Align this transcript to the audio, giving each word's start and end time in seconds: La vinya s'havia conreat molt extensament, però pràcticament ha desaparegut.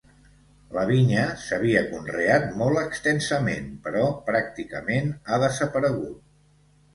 La 0.75 0.83
vinya 0.91 1.25
s'havia 1.41 1.83
conreat 1.91 2.47
molt 2.61 2.79
extensament, 2.85 3.69
però 3.85 4.03
pràcticament 4.31 5.13
ha 5.37 5.41
desaparegut. 5.47 6.19